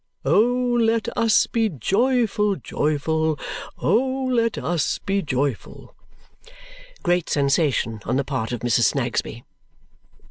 [0.25, 3.37] O let us be joyful, joyful!
[3.77, 5.93] O let us be joyful!"
[7.03, 8.85] Great sensation on the part of Mrs.
[8.95, 9.43] Snagsby.